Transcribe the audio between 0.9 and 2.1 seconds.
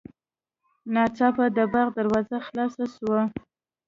ناڅاپه د باغ